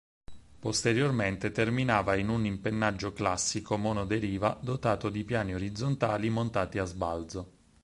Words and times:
Posteriormente 0.59 1.51
terminava 1.51 2.15
in 2.15 2.29
un 2.29 2.43
impennaggio 2.45 3.13
classico 3.13 3.77
monoderiva 3.77 4.57
dotato 4.59 5.09
di 5.11 5.23
piani 5.23 5.53
orizzontali 5.53 6.27
montati 6.31 6.79
a 6.79 6.85
sbalzo. 6.85 7.51